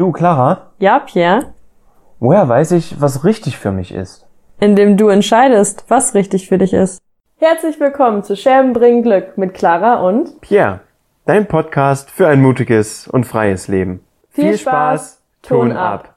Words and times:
Du, 0.00 0.12
Clara, 0.12 0.70
Ja, 0.78 0.98
Pierre? 1.00 1.52
woher 2.20 2.48
weiß 2.48 2.70
ich, 2.72 3.02
was 3.02 3.22
richtig 3.22 3.58
für 3.58 3.70
mich 3.70 3.92
ist? 3.92 4.26
Indem 4.58 4.96
du 4.96 5.08
entscheidest, 5.08 5.84
was 5.88 6.14
richtig 6.14 6.48
für 6.48 6.56
dich 6.56 6.72
ist. 6.72 7.02
Herzlich 7.36 7.78
willkommen 7.78 8.22
zu 8.22 8.34
Scherben 8.34 8.72
bringen 8.72 9.02
Glück 9.02 9.36
mit 9.36 9.52
Clara 9.52 9.96
und 9.96 10.40
Pierre, 10.40 10.80
dein 11.26 11.46
Podcast 11.46 12.10
für 12.10 12.28
ein 12.28 12.40
mutiges 12.40 13.08
und 13.08 13.24
freies 13.24 13.68
Leben. 13.68 14.00
Viel 14.30 14.56
Spaß, 14.56 15.20
Ton 15.42 15.72
ab. 15.72 16.14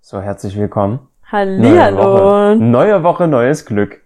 So, 0.00 0.20
herzlich 0.20 0.56
willkommen. 0.56 1.08
Hallihallo. 1.34 1.98
Woche. 1.98 2.56
Neue 2.60 3.02
Woche, 3.02 3.26
neues 3.26 3.66
Glück. 3.66 4.00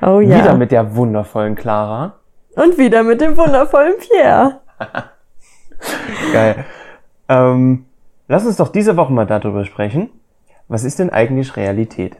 Oh 0.00 0.20
ja. 0.20 0.38
Wieder 0.38 0.56
mit 0.56 0.72
der 0.72 0.96
wundervollen 0.96 1.54
Clara. 1.54 2.14
Und 2.54 2.78
wieder 2.78 3.02
mit 3.02 3.20
dem 3.20 3.36
wundervollen 3.36 3.92
Pierre. 3.98 4.60
Geil. 6.32 6.64
ähm, 7.28 7.84
lass 8.26 8.46
uns 8.46 8.56
doch 8.56 8.68
diese 8.68 8.96
Woche 8.96 9.12
mal 9.12 9.26
darüber 9.26 9.66
sprechen. 9.66 10.08
Was 10.66 10.84
ist 10.84 10.98
denn 10.98 11.10
eigentlich 11.10 11.58
Realität? 11.58 12.16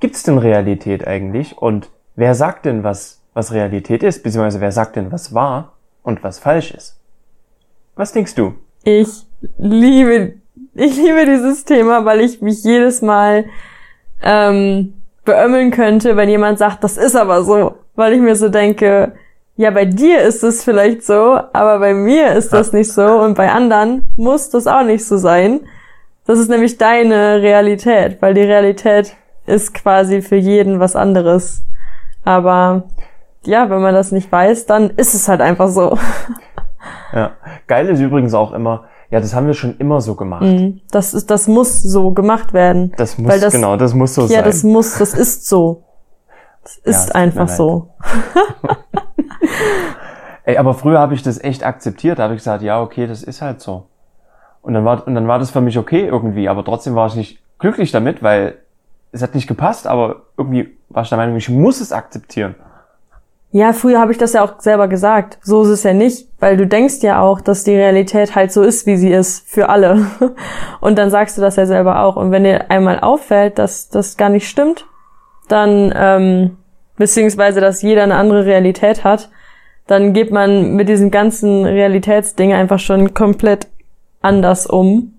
Gibt's 0.00 0.22
denn 0.22 0.38
Realität 0.38 1.06
eigentlich? 1.06 1.58
Und 1.58 1.90
wer 2.16 2.34
sagt 2.34 2.64
denn, 2.64 2.84
was, 2.84 3.20
was 3.34 3.52
Realität 3.52 4.02
ist? 4.02 4.22
Beziehungsweise 4.22 4.62
wer 4.62 4.72
sagt 4.72 4.96
denn, 4.96 5.12
was 5.12 5.34
wahr 5.34 5.74
und 6.02 6.24
was 6.24 6.38
falsch 6.38 6.70
ist? 6.70 6.98
Was 7.96 8.12
denkst 8.12 8.34
du? 8.34 8.54
Ich 8.82 9.26
liebe, 9.58 10.36
ich 10.74 10.96
liebe 10.96 11.26
dieses 11.26 11.64
Thema, 11.64 12.04
weil 12.04 12.20
ich 12.20 12.40
mich 12.40 12.62
jedes 12.64 13.02
Mal 13.02 13.46
ähm, 14.22 14.94
beömmeln 15.24 15.70
könnte, 15.70 16.16
wenn 16.16 16.28
jemand 16.28 16.58
sagt, 16.58 16.84
das 16.84 16.96
ist 16.96 17.16
aber 17.16 17.42
so. 17.42 17.74
Weil 17.94 18.12
ich 18.14 18.20
mir 18.20 18.36
so 18.36 18.48
denke, 18.48 19.12
ja, 19.56 19.70
bei 19.70 19.84
dir 19.84 20.22
ist 20.22 20.42
es 20.42 20.64
vielleicht 20.64 21.04
so, 21.04 21.38
aber 21.52 21.78
bei 21.78 21.94
mir 21.94 22.32
ist 22.32 22.52
das 22.52 22.72
nicht 22.72 22.92
so 22.92 23.04
und 23.20 23.36
bei 23.36 23.50
anderen 23.50 24.12
muss 24.16 24.50
das 24.50 24.66
auch 24.66 24.82
nicht 24.82 25.04
so 25.04 25.16
sein. 25.16 25.60
Das 26.26 26.38
ist 26.38 26.50
nämlich 26.50 26.78
deine 26.78 27.40
Realität, 27.42 28.20
weil 28.20 28.34
die 28.34 28.42
Realität 28.42 29.14
ist 29.46 29.74
quasi 29.74 30.22
für 30.22 30.36
jeden 30.36 30.80
was 30.80 30.96
anderes. 30.96 31.62
Aber 32.24 32.84
ja, 33.44 33.68
wenn 33.70 33.82
man 33.82 33.94
das 33.94 34.10
nicht 34.10 34.32
weiß, 34.32 34.66
dann 34.66 34.90
ist 34.90 35.14
es 35.14 35.28
halt 35.28 35.40
einfach 35.40 35.68
so. 35.68 35.98
Ja. 37.12 37.32
Geil 37.68 37.88
ist 37.88 38.00
übrigens 38.00 38.34
auch 38.34 38.52
immer, 38.52 38.86
ja, 39.14 39.20
das 39.20 39.32
haben 39.32 39.46
wir 39.46 39.54
schon 39.54 39.76
immer 39.78 40.00
so 40.00 40.16
gemacht. 40.16 40.42
Mhm. 40.42 40.80
Das 40.90 41.14
ist, 41.14 41.30
das 41.30 41.46
muss 41.46 41.80
so 41.80 42.10
gemacht 42.10 42.52
werden. 42.52 42.92
Das 42.96 43.16
muss, 43.16 43.30
Weil 43.30 43.38
das- 43.38 43.52
genau, 43.54 43.76
das 43.76 43.94
muss 43.94 44.12
so 44.12 44.22
Ja, 44.22 44.28
sein. 44.28 44.44
das 44.44 44.64
muss, 44.64 44.98
das 44.98 45.14
ist 45.14 45.46
so. 45.46 45.84
Das 46.64 46.80
Ja, 46.84 46.90
ist 46.90 47.08
mir 47.10 47.14
einfach 47.20 47.48
so. 47.48 47.90
Ey, 50.44 50.56
aber 50.58 50.74
früher 50.74 50.98
habe 50.98 51.14
ich 51.14 51.22
das 51.22 51.42
echt 51.42 51.62
akzeptiert. 51.64 52.18
Da 52.18 52.24
habe 52.24 52.34
ich 52.34 52.40
gesagt, 52.40 52.64
ja, 52.64 52.82
okay, 52.82 53.06
das 53.06 53.22
ist 53.22 53.40
halt 53.40 53.60
so. 53.60 53.86
Und 54.62 54.74
dann 54.74 54.84
war 54.84 55.06
und 55.06 55.14
dann 55.14 55.28
war 55.28 55.38
das 55.38 55.52
für 55.52 55.60
mich 55.60 55.78
okay 55.78 56.06
irgendwie, 56.08 56.48
aber 56.48 56.64
trotzdem 56.64 56.96
war 56.96 57.06
ich 57.06 57.14
nicht 57.14 57.38
glücklich 57.60 57.92
damit, 57.92 58.20
weil 58.20 58.56
es 59.12 59.22
hat 59.22 59.36
nicht 59.36 59.46
gepasst, 59.46 59.86
aber 59.86 60.22
irgendwie 60.36 60.76
war 60.88 61.04
ich 61.04 61.08
der 61.08 61.18
Meinung, 61.18 61.36
ich 61.36 61.48
muss 61.48 61.80
es 61.80 61.92
akzeptieren. 61.92 62.56
Ja, 63.54 63.72
früher 63.72 64.00
habe 64.00 64.10
ich 64.10 64.18
das 64.18 64.32
ja 64.32 64.42
auch 64.42 64.58
selber 64.58 64.88
gesagt. 64.88 65.38
So 65.40 65.62
ist 65.62 65.68
es 65.68 65.84
ja 65.84 65.92
nicht, 65.92 66.26
weil 66.40 66.56
du 66.56 66.66
denkst 66.66 67.02
ja 67.02 67.20
auch, 67.20 67.40
dass 67.40 67.62
die 67.62 67.76
Realität 67.76 68.34
halt 68.34 68.50
so 68.50 68.64
ist, 68.64 68.84
wie 68.84 68.96
sie 68.96 69.12
ist, 69.12 69.48
für 69.48 69.68
alle. 69.68 70.06
Und 70.80 70.98
dann 70.98 71.08
sagst 71.08 71.38
du 71.38 71.40
das 71.40 71.54
ja 71.54 71.64
selber 71.64 72.02
auch. 72.02 72.16
Und 72.16 72.32
wenn 72.32 72.42
dir 72.42 72.68
einmal 72.72 72.98
auffällt, 72.98 73.60
dass 73.60 73.88
das 73.88 74.16
gar 74.16 74.28
nicht 74.28 74.48
stimmt, 74.48 74.86
dann, 75.46 75.94
ähm, 75.96 76.56
beziehungsweise, 76.96 77.60
dass 77.60 77.80
jeder 77.80 78.02
eine 78.02 78.16
andere 78.16 78.44
Realität 78.44 79.04
hat, 79.04 79.30
dann 79.86 80.14
geht 80.14 80.32
man 80.32 80.74
mit 80.74 80.88
diesem 80.88 81.12
ganzen 81.12 81.64
Realitätsding 81.64 82.52
einfach 82.52 82.80
schon 82.80 83.14
komplett 83.14 83.68
anders 84.20 84.66
um, 84.66 85.14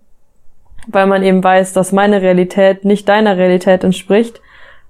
weil 0.87 1.07
man 1.07 1.23
eben 1.23 1.41
weiß, 1.41 1.71
dass 1.71 1.93
meine 1.93 2.21
Realität 2.21 2.83
nicht 2.83 3.07
deiner 3.07 3.37
Realität 3.37 3.85
entspricht 3.85 4.41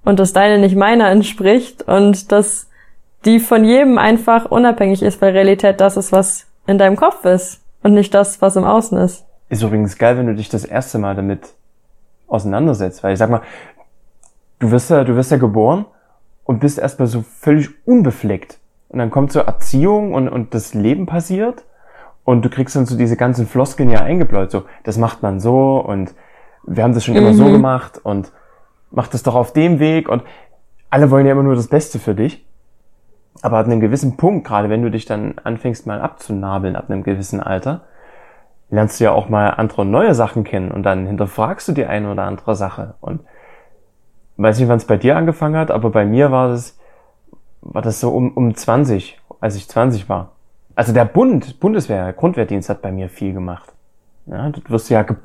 und 0.04 0.18
dass 0.18 0.32
deine 0.32 0.58
nicht 0.58 0.74
meiner 0.74 1.10
entspricht 1.10 1.84
und 1.86 2.32
dass 2.32 2.65
die 3.26 3.40
von 3.40 3.64
jedem 3.64 3.98
einfach 3.98 4.46
unabhängig 4.50 5.02
ist, 5.02 5.20
weil 5.20 5.32
Realität 5.32 5.80
das 5.80 5.96
ist, 5.96 6.12
was 6.12 6.46
in 6.66 6.78
deinem 6.78 6.96
Kopf 6.96 7.24
ist 7.24 7.60
und 7.82 7.92
nicht 7.94 8.14
das, 8.14 8.40
was 8.40 8.56
im 8.56 8.64
Außen 8.64 8.96
ist. 8.98 9.24
Ist 9.48 9.62
übrigens 9.62 9.98
geil, 9.98 10.16
wenn 10.16 10.26
du 10.26 10.34
dich 10.34 10.48
das 10.48 10.64
erste 10.64 10.98
Mal 10.98 11.14
damit 11.14 11.40
auseinandersetzt, 12.28 13.02
weil 13.02 13.12
ich 13.12 13.18
sag 13.18 13.30
mal, 13.30 13.42
du 14.58 14.70
wirst 14.70 14.90
ja, 14.90 15.04
du 15.04 15.14
wirst 15.16 15.30
ja 15.30 15.36
geboren 15.36 15.84
und 16.44 16.60
bist 16.60 16.78
erstmal 16.78 17.08
so 17.08 17.22
völlig 17.22 17.68
unbefleckt. 17.86 18.58
Und 18.88 19.00
dann 19.00 19.10
kommt 19.10 19.32
so 19.32 19.40
Erziehung 19.40 20.14
und, 20.14 20.28
und 20.28 20.54
das 20.54 20.74
Leben 20.74 21.06
passiert 21.06 21.64
und 22.24 22.44
du 22.44 22.48
kriegst 22.48 22.76
dann 22.76 22.86
so 22.86 22.96
diese 22.96 23.16
ganzen 23.16 23.46
Floskeln 23.46 23.90
ja 23.90 24.00
eingebläut, 24.00 24.50
so, 24.50 24.62
das 24.84 24.96
macht 24.98 25.22
man 25.22 25.40
so 25.40 25.78
und 25.78 26.14
wir 26.64 26.82
haben 26.82 26.94
das 26.94 27.04
schon 27.04 27.16
immer 27.16 27.34
so 27.34 27.44
Mhm. 27.44 27.52
gemacht 27.52 28.00
und 28.02 28.32
mach 28.90 29.08
das 29.08 29.22
doch 29.22 29.34
auf 29.34 29.52
dem 29.52 29.78
Weg 29.78 30.08
und 30.08 30.22
alle 30.90 31.10
wollen 31.10 31.26
ja 31.26 31.32
immer 31.32 31.42
nur 31.42 31.56
das 31.56 31.68
Beste 31.68 31.98
für 31.98 32.14
dich. 32.14 32.45
Aber 33.42 33.58
ab 33.58 33.66
einem 33.66 33.80
gewissen 33.80 34.16
Punkt, 34.16 34.46
gerade 34.46 34.70
wenn 34.70 34.82
du 34.82 34.90
dich 34.90 35.04
dann 35.04 35.34
anfängst 35.42 35.86
mal 35.86 36.00
abzunabeln 36.00 36.76
ab 36.76 36.90
einem 36.90 37.02
gewissen 37.02 37.40
Alter, 37.40 37.82
lernst 38.70 39.00
du 39.00 39.04
ja 39.04 39.12
auch 39.12 39.28
mal 39.28 39.50
andere 39.50 39.84
neue 39.84 40.14
Sachen 40.14 40.44
kennen 40.44 40.70
und 40.70 40.82
dann 40.82 41.06
hinterfragst 41.06 41.68
du 41.68 41.72
die 41.72 41.86
eine 41.86 42.10
oder 42.10 42.24
andere 42.24 42.56
Sache. 42.56 42.94
Und 43.00 43.20
weiß 44.36 44.58
nicht, 44.58 44.68
wann 44.68 44.78
es 44.78 44.86
bei 44.86 44.96
dir 44.96 45.16
angefangen 45.16 45.56
hat, 45.56 45.70
aber 45.70 45.90
bei 45.90 46.04
mir 46.04 46.30
war 46.30 46.48
das, 46.48 46.78
war 47.60 47.82
das 47.82 48.00
so 48.00 48.10
um, 48.10 48.32
um 48.32 48.54
20, 48.54 49.20
als 49.40 49.56
ich 49.56 49.68
20 49.68 50.08
war. 50.08 50.32
Also 50.74 50.92
der 50.92 51.06
Bund, 51.06 51.58
Bundeswehr, 51.60 52.12
Grundwehrdienst 52.12 52.68
hat 52.68 52.82
bei 52.82 52.92
mir 52.92 53.08
viel 53.08 53.32
gemacht. 53.32 53.72
Ja, 54.26 54.50
du 54.50 54.60
wirst 54.68 54.90
ja 54.90 55.02
ge 55.02 55.16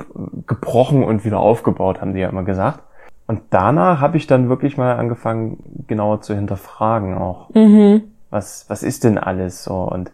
gebrochen 0.45 1.03
und 1.03 1.25
wieder 1.25 1.39
aufgebaut, 1.39 2.01
haben 2.01 2.13
die 2.13 2.19
ja 2.19 2.29
immer 2.29 2.43
gesagt. 2.43 2.81
Und 3.27 3.41
danach 3.49 3.99
habe 3.99 4.17
ich 4.17 4.27
dann 4.27 4.49
wirklich 4.49 4.77
mal 4.77 4.97
angefangen, 4.97 5.80
genauer 5.91 6.21
zu 6.21 6.33
hinterfragen 6.33 7.17
auch. 7.17 7.49
Mhm. 7.49 8.03
Was, 8.29 8.65
was 8.69 8.81
ist 8.81 9.03
denn 9.03 9.17
alles 9.17 9.65
so? 9.65 9.75
Und 9.75 10.09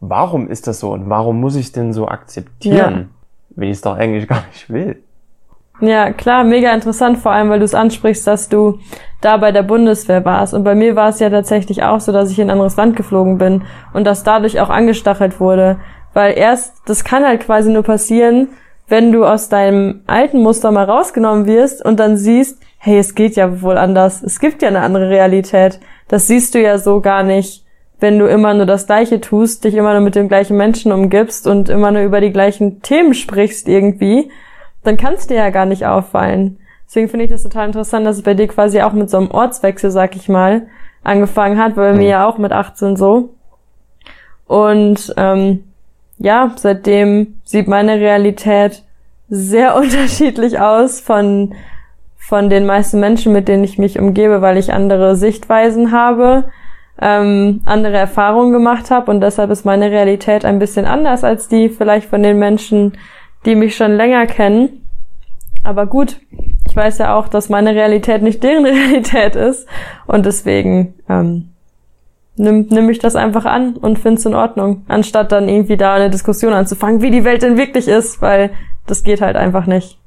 warum 0.00 0.48
ist 0.48 0.66
das 0.66 0.80
so? 0.80 0.92
Und 0.92 1.10
warum 1.10 1.40
muss 1.40 1.56
ich 1.56 1.72
denn 1.72 1.92
so 1.92 2.08
akzeptieren, 2.08 3.10
wenn 3.50 3.68
ich 3.68 3.76
es 3.76 3.82
doch 3.82 3.96
eigentlich 3.96 4.26
gar 4.34 4.42
nicht 4.46 4.70
will? 4.70 5.02
Ja, 5.80 6.12
klar, 6.12 6.42
mega 6.44 6.72
interessant, 6.72 7.18
vor 7.18 7.32
allem, 7.32 7.50
weil 7.50 7.58
du 7.58 7.66
es 7.66 7.74
ansprichst, 7.74 8.26
dass 8.26 8.48
du 8.48 8.78
da 9.20 9.36
bei 9.36 9.52
der 9.52 9.62
Bundeswehr 9.62 10.24
warst. 10.24 10.54
Und 10.54 10.64
bei 10.64 10.74
mir 10.74 10.96
war 10.96 11.10
es 11.10 11.18
ja 11.18 11.28
tatsächlich 11.28 11.82
auch 11.82 12.00
so, 12.00 12.12
dass 12.12 12.30
ich 12.30 12.38
in 12.38 12.46
ein 12.46 12.52
anderes 12.52 12.76
Land 12.76 12.96
geflogen 12.96 13.36
bin 13.36 13.64
und 13.92 14.06
das 14.06 14.22
dadurch 14.22 14.58
auch 14.60 14.70
angestachelt 14.70 15.38
wurde. 15.38 15.78
Weil 16.14 16.38
erst, 16.38 16.88
das 16.88 17.04
kann 17.04 17.24
halt 17.24 17.42
quasi 17.42 17.70
nur 17.70 17.82
passieren, 17.82 18.48
wenn 18.88 19.12
du 19.12 19.24
aus 19.24 19.48
deinem 19.48 20.02
alten 20.06 20.42
Muster 20.42 20.70
mal 20.70 20.84
rausgenommen 20.84 21.46
wirst 21.46 21.84
und 21.84 21.98
dann 22.00 22.16
siehst, 22.16 22.60
hey, 22.78 22.98
es 22.98 23.14
geht 23.14 23.36
ja 23.36 23.62
wohl 23.62 23.78
anders. 23.78 24.22
Es 24.22 24.40
gibt 24.40 24.62
ja 24.62 24.68
eine 24.68 24.80
andere 24.80 25.08
Realität. 25.08 25.80
Das 26.08 26.26
siehst 26.26 26.54
du 26.54 26.60
ja 26.60 26.78
so 26.78 27.00
gar 27.00 27.22
nicht, 27.22 27.64
wenn 27.98 28.18
du 28.18 28.26
immer 28.26 28.52
nur 28.52 28.66
das 28.66 28.86
Gleiche 28.86 29.20
tust, 29.20 29.64
dich 29.64 29.74
immer 29.74 29.92
nur 29.92 30.02
mit 30.02 30.14
den 30.14 30.28
gleichen 30.28 30.56
Menschen 30.56 30.92
umgibst 30.92 31.46
und 31.46 31.68
immer 31.68 31.90
nur 31.90 32.02
über 32.02 32.20
die 32.20 32.32
gleichen 32.32 32.82
Themen 32.82 33.14
sprichst 33.14 33.68
irgendwie 33.68 34.30
dann 34.84 34.96
kann 34.96 35.14
es 35.14 35.26
dir 35.26 35.38
ja 35.38 35.50
gar 35.50 35.66
nicht 35.66 35.86
auffallen. 35.86 36.58
Deswegen 36.86 37.08
finde 37.08 37.24
ich 37.24 37.30
das 37.30 37.42
total 37.42 37.66
interessant, 37.66 38.06
dass 38.06 38.18
es 38.18 38.22
bei 38.22 38.34
dir 38.34 38.46
quasi 38.46 38.80
auch 38.82 38.92
mit 38.92 39.10
so 39.10 39.16
einem 39.16 39.30
Ortswechsel, 39.30 39.90
sag 39.90 40.14
ich 40.14 40.28
mal, 40.28 40.66
angefangen 41.02 41.58
hat, 41.58 41.76
weil 41.76 41.92
bei 41.92 41.98
mir 41.98 42.04
Mhm. 42.04 42.10
ja 42.10 42.28
auch 42.28 42.38
mit 42.38 42.52
18 42.52 42.96
so. 42.96 43.30
Und 44.46 45.12
ähm, 45.16 45.64
ja, 46.24 46.52
seitdem 46.56 47.38
sieht 47.44 47.68
meine 47.68 48.00
Realität 48.00 48.82
sehr 49.28 49.76
unterschiedlich 49.80 50.58
aus 50.58 51.00
von 51.00 51.54
von 52.16 52.48
den 52.48 52.64
meisten 52.64 53.00
Menschen, 53.00 53.34
mit 53.34 53.48
denen 53.48 53.64
ich 53.64 53.76
mich 53.76 53.98
umgebe, 53.98 54.40
weil 54.40 54.56
ich 54.56 54.72
andere 54.72 55.14
Sichtweisen 55.14 55.92
habe, 55.92 56.46
ähm, 56.98 57.60
andere 57.66 57.98
Erfahrungen 57.98 58.54
gemacht 58.54 58.90
habe 58.90 59.10
und 59.10 59.20
deshalb 59.20 59.50
ist 59.50 59.66
meine 59.66 59.90
Realität 59.90 60.46
ein 60.46 60.58
bisschen 60.58 60.86
anders 60.86 61.22
als 61.22 61.48
die 61.48 61.68
vielleicht 61.68 62.08
von 62.08 62.22
den 62.22 62.38
Menschen, 62.38 62.96
die 63.44 63.54
mich 63.54 63.76
schon 63.76 63.92
länger 63.92 64.24
kennen. 64.24 64.88
Aber 65.64 65.84
gut, 65.84 66.18
ich 66.66 66.74
weiß 66.74 66.96
ja 66.96 67.14
auch, 67.14 67.28
dass 67.28 67.50
meine 67.50 67.74
Realität 67.74 68.22
nicht 68.22 68.42
deren 68.42 68.64
Realität 68.64 69.36
ist 69.36 69.68
und 70.06 70.24
deswegen 70.24 70.94
ähm, 71.10 71.53
nimm, 72.36 72.66
nimm 72.70 72.90
ich 72.90 72.98
das 72.98 73.16
einfach 73.16 73.44
an 73.44 73.76
und 73.76 73.98
find's 73.98 74.24
in 74.24 74.34
Ordnung, 74.34 74.84
anstatt 74.88 75.32
dann 75.32 75.48
irgendwie 75.48 75.76
da 75.76 75.94
eine 75.94 76.10
Diskussion 76.10 76.52
anzufangen, 76.52 77.02
wie 77.02 77.10
die 77.10 77.24
Welt 77.24 77.42
denn 77.42 77.56
wirklich 77.56 77.88
ist, 77.88 78.20
weil 78.22 78.50
das 78.86 79.02
geht 79.02 79.20
halt 79.20 79.36
einfach 79.36 79.66
nicht. 79.66 79.98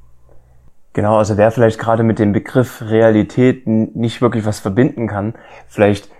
Genau, 0.92 1.18
also 1.18 1.36
wer 1.36 1.50
vielleicht 1.50 1.78
gerade 1.78 2.02
mit 2.02 2.18
dem 2.18 2.32
Begriff 2.32 2.82
Realität 2.82 3.66
nicht 3.66 4.20
wirklich 4.20 4.44
was 4.44 4.58
verbinden 4.58 5.06
kann, 5.06 5.34
vielleicht 5.68 6.10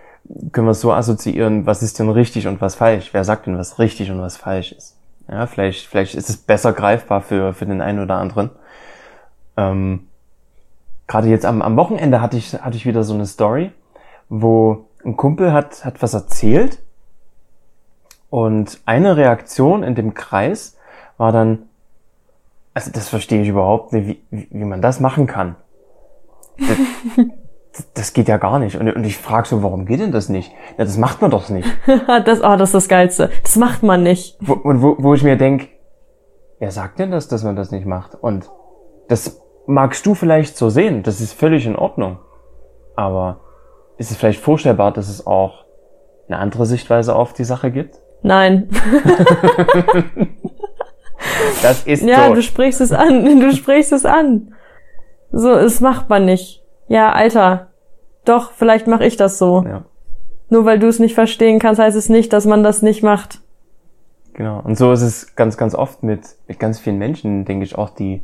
können 0.53 0.67
wir 0.67 0.73
es 0.73 0.81
so 0.81 0.93
assoziieren, 0.93 1.67
was 1.67 1.83
ist 1.83 1.99
denn 1.99 2.11
richtig 2.11 2.47
und 2.47 2.61
was 2.61 2.75
falsch? 2.75 3.11
Wer 3.13 3.25
sagt 3.25 3.47
denn, 3.47 3.59
was 3.59 3.79
richtig 3.79 4.11
und 4.11 4.21
was 4.21 4.37
falsch 4.37 4.73
ist? 4.73 4.97
Ja, 5.31 5.47
vielleicht, 5.47 5.87
vielleicht 5.87 6.15
ist 6.15 6.29
es 6.29 6.37
besser 6.37 6.73
greifbar 6.73 7.23
für, 7.23 7.55
für 7.55 7.67
den 7.67 7.81
einen 7.81 8.03
oder 8.03 8.17
anderen. 8.17 8.51
Ähm, 9.57 10.09
gerade 11.07 11.29
jetzt 11.29 11.45
am, 11.45 11.63
am 11.63 11.77
Wochenende 11.77 12.21
hatte 12.21 12.37
ich, 12.37 12.53
hatte 12.55 12.77
ich 12.77 12.87
wieder 12.87 13.03
so 13.03 13.15
eine 13.15 13.27
Story, 13.27 13.73
wo 14.29 14.88
ein 15.09 15.17
Kumpel 15.17 15.53
hat, 15.53 15.85
hat 15.85 16.03
was 16.03 16.15
erzählt 16.15 16.79
und 18.31 18.81
eine 18.85 19.17
Reaktion 19.17 19.83
in 19.83 19.95
dem 19.95 20.15
Kreis 20.15 20.77
war 21.17 21.33
dann, 21.33 21.69
also 22.75 22.91
das 22.93 23.09
verstehe 23.09 23.43
ich 23.43 23.49
überhaupt 23.49 23.93
nicht, 23.93 24.21
wie, 24.31 24.49
wie 24.51 24.65
man 24.65 24.83
das 24.83 25.01
machen 25.01 25.27
kann. 25.27 25.57
Das, 27.71 27.93
das 27.93 28.13
geht 28.15 28.29
ja 28.29 28.39
gar 28.39 28.59
nicht. 28.59 28.77
Und, 28.77 28.91
und 28.91 29.05
ich 29.05 29.19
frage 29.19 29.47
so, 29.47 29.63
warum 29.63 29.85
geht 29.85 30.01
denn 30.01 30.11
das 30.11 30.31
nicht? 30.31 30.51
Ja, 30.79 30.85
das 30.85 30.97
macht 30.97 31.21
man 31.21 31.31
doch 31.31 31.49
nicht. 31.51 31.69
das, 32.25 32.41
oh, 32.41 32.57
das 32.57 32.71
ist 32.71 32.75
das 32.75 32.89
Geilste. 32.89 33.31
Das 33.43 33.57
macht 33.57 33.83
man 33.83 34.03
nicht. 34.03 34.37
Wo, 34.41 34.55
und 34.55 34.83
wo, 34.83 34.97
wo 34.99 35.15
ich 35.15 35.23
mir 35.23 35.37
denk, 35.37 35.69
wer 36.59 36.73
sagt 36.73 36.99
denn 36.99 37.11
das, 37.11 37.29
dass 37.29 37.45
man 37.45 37.55
das 37.55 37.71
nicht 37.71 37.87
macht? 37.87 38.15
Und 38.15 38.51
das 39.09 39.41
magst 39.67 40.07
du 40.07 40.15
vielleicht 40.15 40.57
so 40.57 40.71
sehen, 40.71 41.03
das 41.03 41.21
ist 41.21 41.35
völlig 41.35 41.67
in 41.67 41.77
Ordnung. 41.77 42.19
Aber 42.97 43.41
ist 43.99 44.11
es 44.11 44.17
vielleicht 44.17 44.41
vorstellbar, 44.41 44.93
dass 44.93 45.09
es 45.09 45.27
auch 45.27 45.65
eine 46.29 46.39
andere 46.39 46.65
Sichtweise 46.67 47.15
auf 47.15 47.33
die 47.33 47.45
Sache 47.45 47.71
gibt? 47.71 47.99
Nein. 48.23 48.69
das 51.63 51.85
ist 51.85 52.05
ja, 52.05 52.29
so. 52.29 52.35
du 52.35 52.43
sprichst 52.43 52.81
es 52.81 52.93
an, 52.93 53.25
du 53.41 53.53
sprichst 53.53 53.93
es 53.93 54.05
an. 54.05 54.55
So, 55.31 55.53
es 55.53 55.81
macht 55.81 56.09
man 56.09 56.25
nicht. 56.25 56.63
Ja, 56.89 57.13
Alter. 57.13 57.69
Doch, 58.25 58.53
vielleicht 58.53 58.87
mache 58.87 59.05
ich 59.05 59.17
das 59.17 59.39
so. 59.39 59.65
Ja, 59.65 59.85
Nur 60.49 60.65
weil 60.65 60.79
du 60.79 60.87
es 60.87 60.99
nicht 60.99 61.15
verstehen 61.15 61.59
kannst, 61.59 61.81
heißt 61.81 61.97
es 61.97 62.09
nicht, 62.09 62.33
dass 62.33 62.47
man 62.47 62.63
das 62.63 62.83
nicht 62.83 63.03
macht. 63.03 63.41
genau. 64.35 64.61
Und 64.61 64.77
so 64.79 64.93
ist 64.93 65.03
es 65.03 65.35
ganz, 65.35 65.57
ganz 65.57 65.75
oft 65.75 66.03
mit, 66.03 66.21
mit 66.47 66.59
ganz 66.59 66.79
vielen 66.79 66.99
Menschen, 66.99 67.45
denke 67.45 67.65
ich 67.65 67.77
auch, 67.77 67.91
die, 67.91 68.23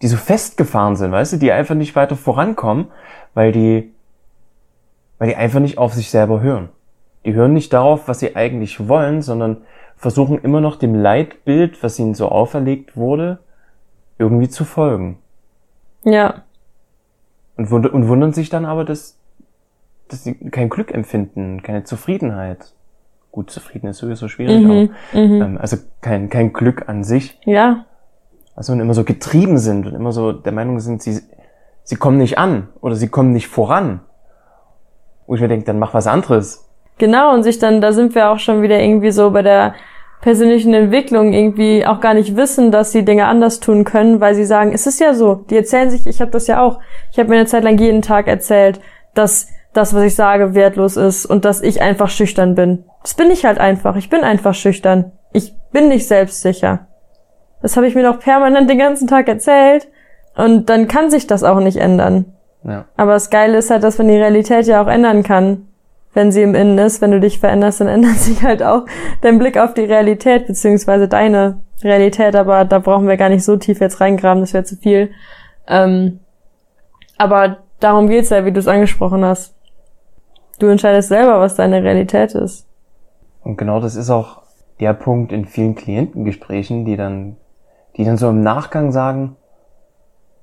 die 0.00 0.08
so 0.08 0.16
festgefahren 0.16 0.96
sind, 0.96 1.12
weißt 1.12 1.34
du, 1.34 1.36
die 1.38 1.52
einfach 1.52 1.74
nicht 1.74 1.96
weiter 1.96 2.16
vorankommen, 2.16 2.88
weil 3.34 3.52
die, 3.52 3.91
weil 5.22 5.28
die 5.28 5.36
einfach 5.36 5.60
nicht 5.60 5.78
auf 5.78 5.94
sich 5.94 6.10
selber 6.10 6.40
hören. 6.40 6.70
Die 7.24 7.32
hören 7.32 7.52
nicht 7.52 7.72
darauf, 7.72 8.08
was 8.08 8.18
sie 8.18 8.34
eigentlich 8.34 8.88
wollen, 8.88 9.22
sondern 9.22 9.58
versuchen 9.94 10.40
immer 10.40 10.60
noch 10.60 10.74
dem 10.74 10.96
Leitbild, 10.96 11.80
was 11.84 11.96
ihnen 12.00 12.14
so 12.14 12.28
auferlegt 12.28 12.96
wurde, 12.96 13.38
irgendwie 14.18 14.48
zu 14.48 14.64
folgen. 14.64 15.18
Ja. 16.02 16.42
Und, 17.56 17.70
wund 17.70 17.86
und 17.86 18.08
wundern 18.08 18.32
sich 18.32 18.48
dann 18.48 18.64
aber, 18.64 18.84
dass, 18.84 19.16
dass 20.08 20.24
sie 20.24 20.34
kein 20.50 20.68
Glück 20.68 20.92
empfinden, 20.92 21.62
keine 21.62 21.84
Zufriedenheit. 21.84 22.74
Gut, 23.30 23.52
zufrieden 23.52 23.86
ist 23.86 23.98
sowieso 23.98 24.26
schwierig, 24.26 24.60
Mhm, 24.60 24.90
aber 25.12 25.24
mhm. 25.24 25.40
ähm, 25.40 25.58
also 25.58 25.76
kein, 26.00 26.30
kein 26.30 26.52
Glück 26.52 26.88
an 26.88 27.04
sich. 27.04 27.38
Ja. 27.44 27.86
Also 28.56 28.72
und 28.72 28.80
immer 28.80 28.94
so 28.94 29.04
getrieben 29.04 29.58
sind 29.58 29.86
und 29.86 29.94
immer 29.94 30.10
so 30.10 30.32
der 30.32 30.50
Meinung 30.50 30.80
sind, 30.80 31.00
sie, 31.00 31.20
sie 31.84 31.94
kommen 31.94 32.18
nicht 32.18 32.38
an 32.38 32.70
oder 32.80 32.96
sie 32.96 33.06
kommen 33.06 33.30
nicht 33.30 33.46
voran. 33.46 34.00
Wo 35.26 35.34
ich 35.34 35.40
mir 35.40 35.48
denke, 35.48 35.64
dann 35.64 35.78
mach 35.78 35.94
was 35.94 36.06
anderes. 36.06 36.68
Genau, 36.98 37.32
und 37.32 37.42
sich 37.42 37.58
dann, 37.58 37.80
da 37.80 37.92
sind 37.92 38.14
wir 38.14 38.30
auch 38.30 38.38
schon 38.38 38.62
wieder 38.62 38.78
irgendwie 38.78 39.10
so 39.10 39.30
bei 39.30 39.42
der 39.42 39.74
persönlichen 40.20 40.72
Entwicklung 40.72 41.32
irgendwie 41.32 41.84
auch 41.84 42.00
gar 42.00 42.14
nicht 42.14 42.36
wissen, 42.36 42.70
dass 42.70 42.92
sie 42.92 43.04
Dinge 43.04 43.26
anders 43.26 43.60
tun 43.60 43.84
können, 43.84 44.20
weil 44.20 44.34
sie 44.34 44.44
sagen, 44.44 44.72
es 44.72 44.86
ist 44.86 45.00
ja 45.00 45.14
so, 45.14 45.34
die 45.34 45.56
erzählen 45.56 45.90
sich, 45.90 46.06
ich 46.06 46.20
habe 46.20 46.30
das 46.30 46.46
ja 46.46 46.62
auch, 46.62 46.78
ich 47.10 47.18
habe 47.18 47.28
mir 47.28 47.36
eine 47.36 47.46
Zeit 47.46 47.64
lang 47.64 47.76
jeden 47.78 48.02
Tag 48.02 48.28
erzählt, 48.28 48.80
dass 49.14 49.48
das, 49.72 49.94
was 49.94 50.04
ich 50.04 50.14
sage, 50.14 50.54
wertlos 50.54 50.96
ist 50.96 51.26
und 51.26 51.44
dass 51.44 51.60
ich 51.60 51.82
einfach 51.82 52.08
schüchtern 52.08 52.54
bin. 52.54 52.84
Das 53.02 53.14
bin 53.14 53.30
ich 53.30 53.44
halt 53.44 53.58
einfach, 53.58 53.96
ich 53.96 54.10
bin 54.10 54.22
einfach 54.22 54.54
schüchtern. 54.54 55.12
Ich 55.32 55.54
bin 55.72 55.88
nicht 55.88 56.06
selbstsicher. 56.06 56.86
Das 57.62 57.76
habe 57.76 57.86
ich 57.86 57.94
mir 57.94 58.02
doch 58.02 58.20
permanent 58.20 58.70
den 58.70 58.78
ganzen 58.78 59.08
Tag 59.08 59.28
erzählt 59.28 59.88
und 60.36 60.68
dann 60.68 60.88
kann 60.88 61.10
sich 61.10 61.26
das 61.26 61.42
auch 61.42 61.58
nicht 61.58 61.78
ändern. 61.78 62.31
Ja, 62.64 62.84
Aber 62.96 63.12
das 63.12 63.30
Geile 63.30 63.58
ist 63.58 63.70
halt, 63.70 63.82
dass 63.82 63.98
man 63.98 64.08
die 64.08 64.16
Realität 64.16 64.66
ja 64.66 64.82
auch 64.82 64.88
ändern 64.88 65.22
kann. 65.22 65.66
Wenn 66.14 66.30
sie 66.30 66.42
im 66.42 66.54
Innen 66.54 66.78
ist, 66.78 67.00
wenn 67.00 67.10
du 67.10 67.20
dich 67.20 67.40
veränderst, 67.40 67.80
dann 67.80 67.88
ändert 67.88 68.16
sich 68.16 68.42
halt 68.42 68.62
auch 68.62 68.84
dein 69.20 69.38
Blick 69.38 69.58
auf 69.58 69.74
die 69.74 69.84
Realität, 69.84 70.46
beziehungsweise 70.46 71.08
deine 71.08 71.60
Realität, 71.82 72.36
aber 72.36 72.64
da 72.64 72.78
brauchen 72.78 73.08
wir 73.08 73.16
gar 73.16 73.28
nicht 73.28 73.44
so 73.44 73.56
tief 73.56 73.80
jetzt 73.80 74.00
reingraben, 74.00 74.42
das 74.42 74.54
wäre 74.54 74.64
zu 74.64 74.76
viel. 74.76 75.10
Ähm, 75.66 76.20
aber 77.18 77.58
darum 77.80 78.08
geht's 78.08 78.30
ja, 78.30 78.44
wie 78.44 78.52
du 78.52 78.60
es 78.60 78.68
angesprochen 78.68 79.24
hast. 79.24 79.54
Du 80.58 80.68
entscheidest 80.68 81.08
selber, 81.08 81.40
was 81.40 81.56
deine 81.56 81.82
Realität 81.82 82.34
ist. 82.34 82.66
und 83.42 83.56
genau 83.56 83.80
das 83.80 83.96
ist 83.96 84.10
auch 84.10 84.42
der 84.78 84.94
Punkt 84.94 85.32
in 85.32 85.44
vielen 85.44 85.74
Klientengesprächen, 85.74 86.84
die 86.84 86.96
dann, 86.96 87.36
die 87.96 88.04
dann 88.04 88.16
so 88.16 88.28
im 88.30 88.42
Nachgang 88.42 88.92
sagen, 88.92 89.36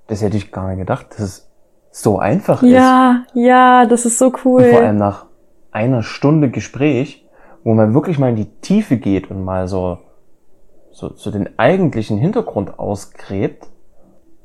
das 0.07 0.21
hätte 0.21 0.37
ich 0.37 0.51
gar 0.51 0.69
nicht 0.69 0.79
gedacht, 0.79 1.07
dass 1.11 1.19
es 1.19 1.48
so 1.91 2.19
einfach 2.19 2.63
ist. 2.63 2.71
Ja, 2.71 3.25
ja, 3.33 3.85
das 3.85 4.05
ist 4.05 4.17
so 4.17 4.27
Und 4.27 4.45
cool. 4.45 4.63
vor 4.63 4.79
allem 4.79 4.97
nach 4.97 5.25
einer 5.71 6.03
Stunde 6.03 6.49
Gespräch, 6.49 7.27
wo 7.63 7.73
man 7.73 7.93
wirklich 7.93 8.19
mal 8.19 8.29
in 8.29 8.35
die 8.35 8.51
Tiefe 8.61 8.97
geht 8.97 9.29
und 9.29 9.43
mal 9.43 9.67
so, 9.67 9.99
so, 10.91 11.13
so 11.15 11.31
den 11.31 11.57
eigentlichen 11.59 12.17
Hintergrund 12.17 12.79
ausgräbt, 12.79 13.67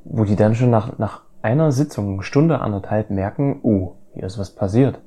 wo 0.05 0.25
die 0.25 0.37
dann 0.37 0.55
schon 0.55 0.70
nach, 0.70 0.99
nach 0.99 1.23
einer 1.43 1.73
Sitzung, 1.73 2.23
Stunde, 2.23 2.61
anderthalb 2.61 3.11
merken, 3.11 3.61
uh, 3.62 3.93
hier 4.12 4.25
ist 4.25 4.38
was 4.38 4.50
passiert. 4.50 5.00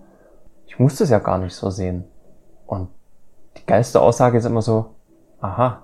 Ich 0.65 0.79
muss 0.79 0.97
das 0.97 1.09
ja 1.09 1.19
gar 1.19 1.37
nicht 1.37 1.55
so 1.55 1.69
sehen. 1.69 2.05
Und 2.65 2.89
die 3.57 3.65
geilste 3.65 4.01
Aussage 4.01 4.37
ist 4.37 4.45
immer 4.45 4.61
so, 4.61 4.95
aha. 5.41 5.83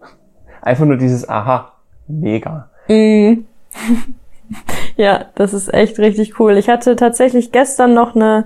Einfach 0.62 0.84
nur 0.84 0.96
dieses 0.96 1.28
Aha. 1.28 1.72
Mega. 2.06 2.70
Mm. 2.88 3.44
ja, 5.02 5.24
das 5.34 5.52
ist 5.52 5.74
echt 5.74 5.98
richtig 5.98 6.38
cool. 6.38 6.56
Ich 6.56 6.68
hatte 6.68 6.94
tatsächlich 6.94 7.50
gestern 7.50 7.92
noch 7.92 8.14
eine, 8.14 8.44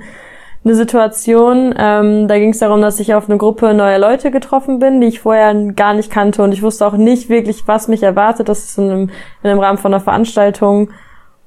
eine 0.64 0.74
Situation, 0.74 1.74
ähm, 1.76 2.28
da 2.28 2.38
ging 2.38 2.50
es 2.50 2.58
darum, 2.60 2.80
dass 2.80 2.98
ich 2.98 3.14
auf 3.14 3.28
eine 3.28 3.36
Gruppe 3.36 3.74
neuer 3.74 3.98
Leute 3.98 4.30
getroffen 4.30 4.78
bin, 4.78 5.02
die 5.02 5.08
ich 5.08 5.20
vorher 5.20 5.54
gar 5.72 5.92
nicht 5.92 6.10
kannte 6.10 6.42
und 6.42 6.52
ich 6.52 6.62
wusste 6.62 6.86
auch 6.86 6.94
nicht 6.94 7.28
wirklich, 7.28 7.68
was 7.68 7.88
mich 7.88 8.02
erwartet. 8.02 8.48
Das 8.48 8.64
ist 8.64 8.78
in 8.78 8.90
einem, 8.90 9.10
in 9.42 9.50
einem 9.50 9.60
Rahmen 9.60 9.78
von 9.78 9.92
einer 9.92 10.02
Veranstaltung. 10.02 10.90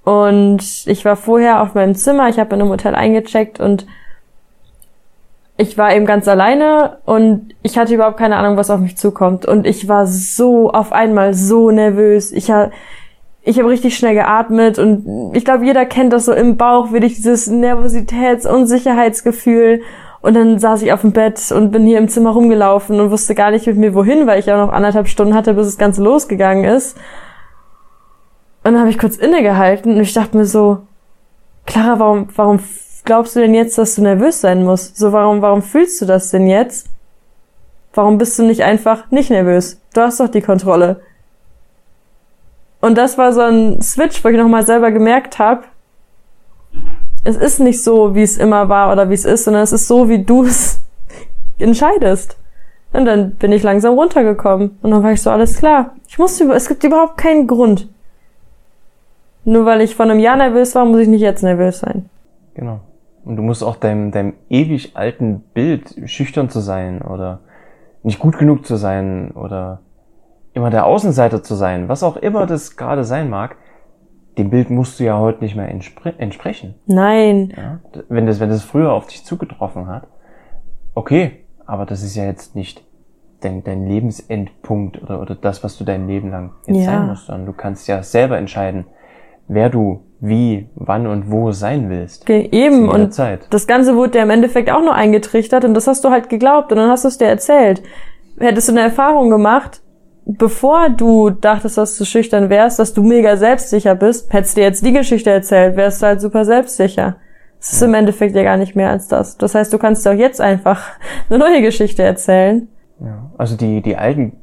Und 0.04 0.64
ich 0.86 1.06
war 1.06 1.16
vorher 1.16 1.64
auf 1.64 1.74
meinem 1.74 1.96
Zimmer, 1.96 2.30
ich 2.30 2.40
habe 2.40 2.56
in 2.56 2.62
einem 2.62 2.70
Hotel 2.70 2.94
eingecheckt 2.94 3.60
und 3.60 3.88
ich 5.58 5.78
war 5.78 5.94
eben 5.94 6.06
ganz 6.06 6.28
alleine 6.28 7.00
und 7.06 7.54
ich 7.64 7.78
hatte 7.78 7.96
überhaupt 7.96 8.18
keine 8.18 8.38
Ahnung, 8.38 8.58
was 8.58 8.70
auf 8.70 8.80
mich 8.80 8.96
zukommt. 8.96 9.46
Und 9.46 9.66
ich 9.66 9.88
war 9.88 10.06
so 10.06 10.72
auf 10.72 10.94
einmal 10.94 11.34
so 11.34 11.72
nervös. 11.72 12.32
Ich 12.32 12.52
ich 13.42 13.60
hab 13.60 13.66
richtig 13.66 13.98
schnell 13.98 14.14
geatmet 14.14 14.80
und 14.80 15.34
ich 15.34 15.46
glaube, 15.46 15.66
jeder 15.66 15.86
kennt 15.86 16.14
das 16.14 16.26
so 16.26 16.34
im 16.34 16.58
Bauch, 16.58 16.92
wirklich 16.92 17.16
dieses 17.16 17.50
Nervositäts- 17.50 18.48
Unsicherheitsgefühl. 18.48 19.82
Und 20.22 20.34
dann 20.34 20.60
saß 20.60 20.82
ich 20.82 20.92
auf 20.92 21.02
dem 21.02 21.14
Bett 21.14 21.40
und 21.52 21.72
bin 21.72 21.86
hier 21.86 21.98
im 21.98 22.10
Zimmer 22.10 22.32
rumgelaufen 22.32 23.00
und 23.00 23.10
wusste 23.10 23.36
gar 23.36 23.52
nicht 23.52 23.66
mit 23.68 23.78
mir 23.78 23.94
wohin, 23.96 24.28
weil 24.28 24.40
ich 24.40 24.52
auch 24.52 24.58
noch 24.58 24.74
anderthalb 24.74 25.08
Stunden 25.08 25.34
hatte, 25.34 25.54
bis 25.54 25.68
das 25.68 25.78
Ganze 25.78 26.04
losgegangen 26.04 26.66
ist. 26.66 26.98
Und 28.64 28.74
dann 28.74 28.80
habe 28.80 28.90
ich 28.90 29.00
kurz 29.00 29.16
innegehalten 29.16 29.96
und 29.96 30.02
ich 30.02 30.14
dachte 30.14 30.36
mir 30.36 30.46
so, 30.46 30.80
Clara, 31.66 32.00
warum, 32.00 32.28
warum 32.36 32.60
glaubst 33.06 33.36
du 33.36 33.40
denn 33.40 33.54
jetzt, 33.54 33.78
dass 33.78 33.96
du 33.96 34.02
nervös 34.02 34.42
sein 34.42 34.66
musst? 34.66 34.98
So, 34.98 35.14
warum, 35.14 35.42
warum 35.42 35.62
fühlst 35.62 36.02
du 36.02 36.06
das 36.06 36.32
denn 36.32 36.48
jetzt? 36.48 36.88
Warum 37.94 38.18
bist 38.18 38.38
du 38.38 38.44
nicht 38.44 38.64
einfach 38.64 39.10
nicht 39.12 39.30
nervös? 39.30 39.80
Du 39.94 40.02
hast 40.02 40.20
doch 40.20 40.28
die 40.28 40.42
Kontrolle. 40.42 41.00
Und 42.82 42.98
das 42.98 43.18
war 43.18 43.34
so 43.34 43.42
ein 43.42 43.82
Switch, 43.82 44.24
wo 44.24 44.30
ich 44.30 44.38
nochmal 44.38 44.66
selber 44.66 44.92
gemerkt 44.92 45.38
habe, 45.40 45.64
es 47.26 47.36
ist 47.36 47.60
nicht 47.60 47.84
so, 47.84 48.16
wie 48.16 48.22
es 48.22 48.38
immer 48.38 48.70
war 48.70 48.92
oder 48.92 49.10
wie 49.10 49.14
es 49.14 49.26
ist, 49.26 49.44
sondern 49.44 49.64
es 49.64 49.74
ist 49.74 49.88
so, 49.88 50.08
wie 50.08 50.24
du 50.24 50.44
es 50.46 50.80
entscheidest. 51.58 52.38
Und 52.94 53.06
dann 53.06 53.32
bin 53.32 53.52
ich 53.52 53.62
langsam 53.64 53.94
runtergekommen. 53.96 54.78
Und 54.82 54.92
dann 54.92 55.04
war 55.04 55.12
ich 55.12 55.22
so, 55.22 55.30
alles 55.30 55.58
klar. 55.58 55.94
Ich 56.08 56.18
musste, 56.18 56.46
über- 56.46 56.56
es 56.56 56.68
gibt 56.68 56.84
überhaupt 56.84 57.18
keinen 57.18 57.46
Grund. 57.48 57.88
Nur 59.44 59.66
weil 59.66 59.82
ich 59.82 59.96
vor 59.96 60.06
einem 60.06 60.20
Jahr 60.20 60.38
nervös 60.38 60.74
war, 60.76 60.86
muss 60.86 61.00
ich 61.02 61.08
nicht 61.08 61.22
jetzt 61.22 61.44
nervös 61.44 61.80
sein. 61.80 62.10
Genau. 62.56 62.80
Und 63.26 63.36
du 63.36 63.42
musst 63.44 63.64
auch 63.64 63.76
deinem, 63.76 64.12
deinem 64.12 64.34
ewig 64.50 64.96
alten 64.96 65.42
Bild, 65.54 65.96
schüchtern 66.06 66.50
zu 66.50 66.62
sein 66.62 67.02
oder 67.02 67.40
nicht 68.02 68.20
gut 68.20 68.38
genug 68.40 68.66
zu 68.66 68.76
sein 68.78 69.32
oder 69.32 69.82
immer 70.60 70.70
der 70.70 70.86
Außenseiter 70.86 71.42
zu 71.42 71.56
sein, 71.56 71.90
was 71.90 72.04
auch 72.04 72.18
immer 72.18 72.46
das 72.46 72.76
gerade 72.78 73.04
sein 73.04 73.30
mag, 73.30 73.56
dem 74.38 74.50
Bild 74.50 74.70
musst 74.70 75.00
du 75.00 75.04
ja 75.04 75.18
heute 75.18 75.44
nicht 75.44 75.56
mehr 75.56 75.68
entspre 75.70 76.14
entsprechen. 76.18 76.76
Nein. 76.86 77.54
Ja? 77.58 77.80
Wenn 78.08 78.26
das, 78.26 78.40
wenn 78.40 78.50
das 78.50 78.64
früher 78.64 78.94
auf 78.94 79.08
dich 79.08 79.26
zugetroffen 79.26 79.88
hat, 79.88 80.08
okay, 80.94 81.46
aber 81.66 81.86
das 81.86 82.04
ist 82.04 82.16
ja 82.16 82.26
jetzt 82.26 82.56
nicht 82.56 82.84
dein, 83.42 83.64
dein 83.64 83.88
Lebensendpunkt 83.88 85.02
oder, 85.02 85.22
oder 85.22 85.36
das, 85.36 85.64
was 85.64 85.78
du 85.78 85.84
dein 85.84 86.08
Leben 86.08 86.30
lang 86.32 86.52
jetzt 86.68 86.78
Ja. 86.78 86.86
sein 86.86 87.08
musst, 87.08 87.26
sondern 87.28 87.46
du 87.46 87.54
kannst 87.54 87.88
ja 87.88 88.04
selber 88.04 88.38
entscheiden, 88.38 88.86
wer 89.48 89.70
du 89.70 90.04
wie, 90.20 90.70
wann 90.76 91.08
und 91.08 91.32
wo 91.32 91.52
sein 91.52 91.90
willst. 91.90 92.26
Zu 92.26 92.34
Eben. 92.34 92.90
Und 92.90 93.14
Zeit. 93.14 93.48
das 93.52 93.68
Ganze 93.68 93.96
wurde 93.96 94.12
dir 94.12 94.24
im 94.24 94.30
Endeffekt 94.30 94.70
auch 94.70 94.82
nur 94.82 94.94
eingetrichtert 94.94 95.64
und 95.64 95.74
das 95.74 95.88
hast 95.88 96.04
du 96.04 96.10
halt 96.10 96.30
geglaubt 96.30 96.72
und 96.72 96.78
dann 96.78 96.90
hast 96.90 97.04
du 97.06 97.08
es 97.08 97.18
dir 97.18 97.28
erzählt. 97.28 97.82
Hättest 98.38 98.68
du 98.68 98.74
eine 98.74 98.82
Erfahrung 98.82 99.30
gemacht, 99.30 99.82
bevor 100.38 100.90
du 100.90 101.32
dachtest, 101.32 101.78
dass 101.78 101.98
du 101.98 102.06
schüchtern 102.06 102.50
wärst, 102.50 102.80
dass 102.80 102.94
du 102.94 103.04
mega 103.04 103.36
selbstsicher 103.38 103.96
bist, 103.96 104.32
hättest 104.32 104.58
dir 104.58 104.64
jetzt 104.64 104.86
die 104.86 104.94
Geschichte 104.94 105.32
erzählt, 105.32 105.76
wärst 105.76 106.02
du 106.02 106.08
halt 106.08 106.22
super 106.22 106.46
selbstsicher. 106.46 107.16
Es 107.60 107.74
ist 107.74 107.82
im 107.82 107.94
Endeffekt 107.94 108.36
ja 108.36 108.44
gar 108.44 108.58
nicht 108.58 108.76
mehr 108.76 108.90
als 108.90 109.08
das. 109.08 109.38
Das 109.38 109.56
heißt, 109.56 109.74
du 109.74 109.78
kannst 109.78 110.06
dir 110.06 110.12
auch 110.12 110.16
jetzt 110.16 110.40
einfach 110.40 110.92
eine 111.30 111.40
neue 111.40 111.62
Geschichte 111.62 112.04
erzählen. 112.04 112.68
Ja, 113.00 113.32
also 113.38 113.56
die, 113.56 113.82
die 113.82 113.96
alten 113.96 114.34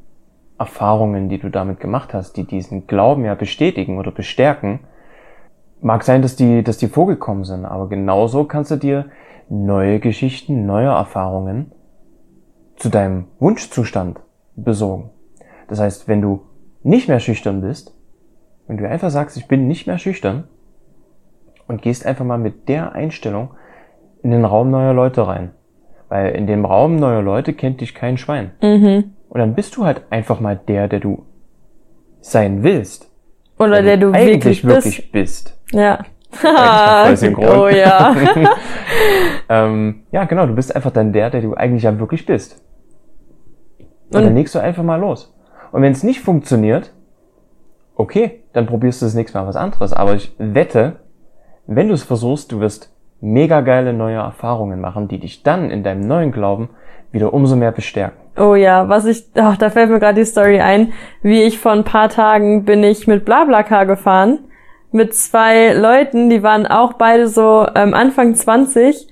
Erfahrungen, 0.59 1.29
die 1.29 1.37
du 1.37 1.49
damit 1.49 1.79
gemacht 1.79 2.13
hast, 2.13 2.37
die 2.37 2.43
diesen 2.43 2.87
Glauben 2.87 3.23
ja 3.23 3.35
bestätigen 3.35 3.97
oder 3.97 4.11
bestärken, 4.11 4.79
mag 5.81 6.03
sein, 6.03 6.21
dass 6.21 6.35
die, 6.35 6.63
dass 6.63 6.77
die 6.77 6.87
vorgekommen 6.87 7.43
sind, 7.43 7.65
aber 7.65 7.87
genauso 7.87 8.45
kannst 8.45 8.71
du 8.71 8.75
dir 8.75 9.05
neue 9.49 9.99
Geschichten, 9.99 10.65
neue 10.65 10.87
Erfahrungen 10.87 11.71
zu 12.75 12.89
deinem 12.89 13.25
Wunschzustand 13.39 14.19
besorgen. 14.55 15.11
Das 15.67 15.79
heißt, 15.79 16.07
wenn 16.07 16.21
du 16.21 16.41
nicht 16.83 17.07
mehr 17.07 17.19
schüchtern 17.19 17.61
bist, 17.61 17.93
wenn 18.67 18.77
du 18.77 18.87
einfach 18.87 19.09
sagst, 19.09 19.37
ich 19.37 19.47
bin 19.47 19.67
nicht 19.67 19.87
mehr 19.87 19.97
schüchtern 19.97 20.45
und 21.67 21.81
gehst 21.81 22.05
einfach 22.05 22.25
mal 22.25 22.37
mit 22.37 22.67
der 22.69 22.93
Einstellung 22.93 23.51
in 24.23 24.31
den 24.31 24.45
Raum 24.45 24.71
neuer 24.71 24.93
Leute 24.93 25.27
rein. 25.27 25.51
Weil 26.09 26.35
in 26.35 26.47
dem 26.47 26.65
Raum 26.65 26.95
neuer 26.95 27.21
Leute 27.21 27.53
kennt 27.53 27.81
dich 27.81 27.93
kein 27.93 28.17
Schwein. 28.17 28.51
Mhm. 28.61 29.11
Und 29.29 29.39
dann 29.39 29.55
bist 29.55 29.75
du 29.75 29.85
halt 29.85 30.03
einfach 30.09 30.39
mal 30.39 30.59
der, 30.67 30.87
der 30.87 30.99
du 30.99 31.25
sein 32.21 32.63
willst. 32.63 33.11
Oder 33.59 33.81
der, 33.81 33.97
du 33.97 34.11
eigentlich 34.11 34.63
wirklich 34.63 35.11
bist. 35.11 35.53
bist. 35.53 35.59
Ja. 35.73 35.99
oh 36.43 37.67
ja. 37.67 38.15
ähm, 39.49 40.03
ja, 40.11 40.25
genau, 40.25 40.45
du 40.45 40.53
bist 40.53 40.75
einfach 40.75 40.91
dann 40.91 41.11
der, 41.11 41.29
der 41.29 41.41
du 41.41 41.53
eigentlich 41.55 41.83
ja 41.83 41.97
wirklich 41.99 42.25
bist. 42.25 42.61
Und, 43.79 44.17
Und- 44.17 44.23
dann 44.25 44.35
legst 44.35 44.55
du 44.55 44.59
einfach 44.59 44.83
mal 44.83 44.99
los. 44.99 45.33
Und 45.71 45.81
wenn 45.81 45.91
es 45.91 46.03
nicht 46.03 46.21
funktioniert, 46.21 46.91
okay, 47.95 48.43
dann 48.53 48.65
probierst 48.65 49.01
du 49.01 49.05
das 49.05 49.15
nächste 49.15 49.37
Mal 49.37 49.47
was 49.47 49.55
anderes. 49.55 49.93
Aber 49.93 50.15
ich 50.15 50.35
wette, 50.37 50.97
wenn 51.65 51.87
du 51.87 51.93
es 51.93 52.03
versuchst, 52.03 52.51
du 52.51 52.59
wirst 52.59 52.93
mega 53.19 53.61
geile 53.61 53.93
neue 53.93 54.17
Erfahrungen 54.17 54.79
machen, 54.79 55.07
die 55.07 55.19
dich 55.19 55.43
dann 55.43 55.71
in 55.71 55.83
deinem 55.83 56.07
neuen 56.07 56.31
Glauben 56.31 56.69
wieder 57.11 57.33
umso 57.33 57.55
mehr 57.55 57.71
bestärken. 57.71 58.19
Oh 58.37 58.53
ja, 58.53 58.87
was 58.89 59.05
ich, 59.05 59.25
ach, 59.35 59.57
da 59.57 59.69
fällt 59.69 59.89
mir 59.89 59.99
gerade 59.99 60.19
die 60.19 60.25
Story 60.25 60.59
ein, 60.59 60.93
wie 61.23 61.41
ich 61.41 61.57
vor 61.57 61.71
ein 61.71 61.83
paar 61.83 62.09
Tagen 62.09 62.65
bin 62.65 62.83
ich 62.83 63.07
mit 63.07 63.25
Blablacar 63.25 63.85
gefahren 63.87 64.39
mit 64.91 65.13
zwei 65.13 65.73
Leuten, 65.73 66.29
die 66.29 66.43
waren 66.43 66.65
auch 66.65 66.93
beide 66.93 67.27
so 67.27 67.67
ähm, 67.75 67.93
Anfang 67.93 68.35
20 68.35 69.07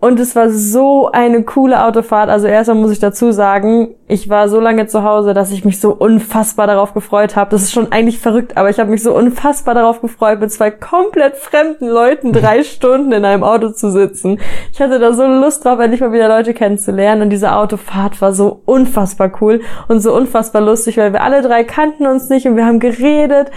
und 0.00 0.18
es 0.18 0.34
war 0.34 0.48
so 0.48 1.10
eine 1.10 1.44
coole 1.44 1.84
Autofahrt. 1.84 2.30
Also 2.30 2.46
erstmal 2.46 2.78
muss 2.78 2.90
ich 2.90 3.00
dazu 3.00 3.32
sagen, 3.32 3.94
ich 4.08 4.30
war 4.30 4.48
so 4.48 4.58
lange 4.58 4.86
zu 4.86 5.04
Hause, 5.04 5.34
dass 5.34 5.52
ich 5.52 5.66
mich 5.66 5.78
so 5.78 5.92
unfassbar 5.92 6.66
darauf 6.66 6.94
gefreut 6.94 7.36
habe. 7.36 7.50
Das 7.50 7.62
ist 7.62 7.72
schon 7.72 7.92
eigentlich 7.92 8.18
verrückt, 8.18 8.56
aber 8.56 8.70
ich 8.70 8.80
habe 8.80 8.90
mich 8.90 9.02
so 9.02 9.14
unfassbar 9.14 9.74
darauf 9.74 10.00
gefreut, 10.00 10.40
mit 10.40 10.50
zwei 10.50 10.70
komplett 10.70 11.36
fremden 11.36 11.86
Leuten 11.86 12.32
drei 12.32 12.62
Stunden 12.64 13.12
in 13.12 13.26
einem 13.26 13.44
Auto 13.44 13.70
zu 13.70 13.90
sitzen. 13.90 14.40
Ich 14.72 14.80
hatte 14.80 14.98
da 14.98 15.12
so 15.12 15.26
Lust 15.26 15.66
drauf, 15.66 15.78
endlich 15.78 16.00
mal 16.00 16.12
wieder 16.12 16.28
Leute 16.28 16.54
kennenzulernen 16.54 17.20
und 17.20 17.30
diese 17.30 17.54
Autofahrt 17.54 18.22
war 18.22 18.32
so 18.32 18.62
unfassbar 18.64 19.30
cool 19.42 19.60
und 19.88 20.00
so 20.00 20.14
unfassbar 20.16 20.62
lustig, 20.62 20.96
weil 20.96 21.12
wir 21.12 21.22
alle 21.22 21.42
drei 21.42 21.62
kannten 21.62 22.06
uns 22.06 22.30
nicht 22.30 22.46
und 22.46 22.56
wir 22.56 22.64
haben 22.64 22.80
geredet 22.80 23.50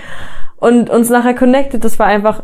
und 0.57 0.89
uns 0.89 1.09
nachher 1.09 1.35
connected. 1.35 1.85
Das 1.85 1.99
war 1.99 2.07
einfach 2.07 2.43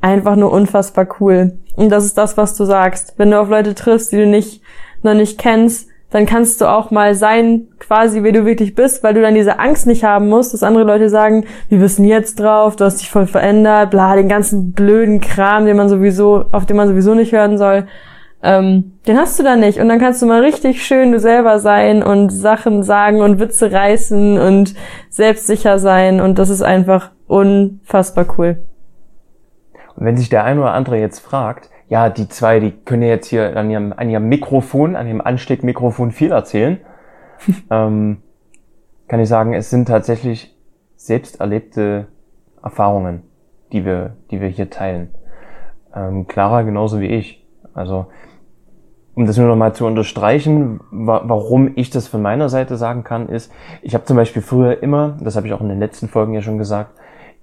einfach 0.00 0.36
nur 0.36 0.50
unfassbar 0.50 1.06
cool. 1.20 1.58
Und 1.76 1.90
das 1.90 2.04
ist 2.04 2.18
das, 2.18 2.36
was 2.36 2.54
du 2.56 2.64
sagst. 2.64 3.14
Wenn 3.16 3.30
du 3.30 3.40
auf 3.40 3.48
Leute 3.48 3.74
triffst, 3.74 4.12
die 4.12 4.18
du 4.18 4.26
nicht, 4.26 4.62
noch 5.02 5.14
nicht 5.14 5.38
kennst, 5.38 5.88
dann 6.10 6.26
kannst 6.26 6.60
du 6.60 6.66
auch 6.66 6.92
mal 6.92 7.16
sein, 7.16 7.66
quasi, 7.80 8.22
wie 8.22 8.30
du 8.30 8.46
wirklich 8.46 8.76
bist, 8.76 9.02
weil 9.02 9.14
du 9.14 9.20
dann 9.20 9.34
diese 9.34 9.58
Angst 9.58 9.88
nicht 9.88 10.04
haben 10.04 10.28
musst, 10.28 10.54
dass 10.54 10.62
andere 10.62 10.84
Leute 10.84 11.08
sagen, 11.10 11.44
du 11.70 11.80
denn 11.98 12.04
jetzt 12.04 12.38
drauf, 12.38 12.76
du 12.76 12.84
hast 12.84 13.00
dich 13.00 13.10
voll 13.10 13.26
verändert, 13.26 13.90
bla, 13.90 14.14
den 14.14 14.28
ganzen 14.28 14.70
blöden 14.70 15.20
Kram, 15.20 15.66
den 15.66 15.76
man 15.76 15.88
sowieso, 15.88 16.44
auf 16.52 16.66
den 16.66 16.76
man 16.76 16.86
sowieso 16.86 17.14
nicht 17.14 17.32
hören 17.32 17.58
soll. 17.58 17.88
Ähm, 18.44 18.92
den 19.08 19.18
hast 19.18 19.40
du 19.40 19.42
dann 19.42 19.58
nicht. 19.58 19.80
Und 19.80 19.88
dann 19.88 19.98
kannst 19.98 20.22
du 20.22 20.26
mal 20.26 20.42
richtig 20.42 20.86
schön 20.86 21.10
du 21.10 21.18
selber 21.18 21.58
sein 21.58 22.02
und 22.02 22.30
Sachen 22.30 22.84
sagen 22.84 23.20
und 23.20 23.40
Witze 23.40 23.72
reißen 23.72 24.38
und 24.38 24.74
selbstsicher 25.08 25.80
sein. 25.80 26.20
Und 26.20 26.38
das 26.38 26.48
ist 26.48 26.62
einfach 26.62 27.10
unfassbar 27.26 28.26
cool. 28.38 28.58
Und 29.96 30.06
wenn 30.06 30.16
sich 30.16 30.28
der 30.28 30.44
ein 30.44 30.58
oder 30.58 30.72
andere 30.72 30.98
jetzt 30.98 31.20
fragt, 31.20 31.70
ja, 31.88 32.08
die 32.10 32.28
zwei, 32.28 32.60
die 32.60 32.72
können 32.72 33.02
ja 33.02 33.08
jetzt 33.08 33.28
hier 33.28 33.56
an 33.56 33.70
ihrem, 33.70 33.92
an 33.96 34.10
ihrem 34.10 34.28
Mikrofon, 34.28 34.96
an 34.96 35.06
ihrem 35.06 35.20
Ansteckmikrofon 35.20 36.10
viel 36.10 36.32
erzählen, 36.32 36.78
ähm, 37.70 38.18
kann 39.08 39.20
ich 39.20 39.28
sagen, 39.28 39.52
es 39.52 39.70
sind 39.70 39.86
tatsächlich 39.86 40.56
selbst 40.96 41.40
erlebte 41.40 42.06
Erfahrungen, 42.62 43.22
die 43.72 43.84
wir, 43.84 44.16
die 44.30 44.40
wir 44.40 44.48
hier 44.48 44.70
teilen. 44.70 45.10
Ähm, 45.94 46.26
Clara 46.26 46.62
genauso 46.62 47.00
wie 47.00 47.08
ich. 47.08 47.46
Also, 47.74 48.06
um 49.14 49.26
das 49.26 49.36
nur 49.36 49.46
noch 49.46 49.56
mal 49.56 49.74
zu 49.74 49.86
unterstreichen, 49.86 50.80
wa 50.90 51.22
warum 51.24 51.72
ich 51.76 51.90
das 51.90 52.08
von 52.08 52.22
meiner 52.22 52.48
Seite 52.48 52.76
sagen 52.76 53.04
kann, 53.04 53.28
ist, 53.28 53.52
ich 53.82 53.94
habe 53.94 54.04
zum 54.04 54.16
Beispiel 54.16 54.42
früher 54.42 54.82
immer, 54.82 55.18
das 55.20 55.36
habe 55.36 55.46
ich 55.46 55.52
auch 55.52 55.60
in 55.60 55.68
den 55.68 55.78
letzten 55.78 56.08
Folgen 56.08 56.32
ja 56.32 56.40
schon 56.40 56.58
gesagt, 56.58 56.92